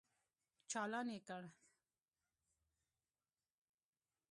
چالان 0.71 1.07
يې 1.13 1.19
کړ. 1.27 1.43